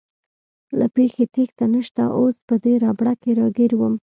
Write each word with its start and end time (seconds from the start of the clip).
له 0.79 0.85
پېښې 0.95 1.25
تېښته 1.33 1.65
نشته، 1.73 2.03
اوس 2.17 2.35
په 2.47 2.55
دې 2.63 2.73
ربړه 2.83 3.13
کې 3.21 3.31
راګیر 3.39 3.71
ووم. 3.75 3.93